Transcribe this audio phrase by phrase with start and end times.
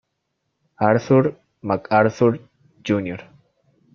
[0.79, 2.39] Arthur MacArthur,
[2.81, 3.17] Jr.